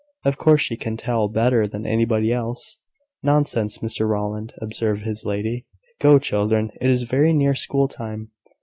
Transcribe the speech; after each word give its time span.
Of 0.25 0.39
course 0.39 0.61
she 0.61 0.77
can 0.77 0.97
tell 0.97 1.27
better 1.27 1.67
than 1.67 1.85
anybody 1.85 2.33
else." 2.33 2.79
"Nonsense, 3.21 3.77
Mr 3.83 4.09
Rowland," 4.09 4.51
observed 4.59 5.03
his 5.03 5.25
lady. 5.25 5.67
"Go, 5.99 6.17
children, 6.17 6.71
it 6.81 6.89
is 6.89 7.03
very 7.03 7.33
near 7.33 7.53
school 7.53 7.87
time." 7.87 8.31